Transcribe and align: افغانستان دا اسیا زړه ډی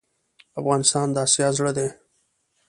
افغانستان 0.59 1.07
دا 1.15 1.21
اسیا 1.27 1.47
زړه 1.57 1.71
ډی 1.77 1.87